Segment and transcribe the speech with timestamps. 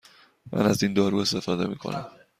[0.53, 2.05] من از این دارو استفاده می کنم.